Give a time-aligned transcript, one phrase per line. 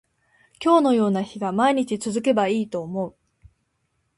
[0.59, 3.15] 今日のような日が毎日続けばいいと思う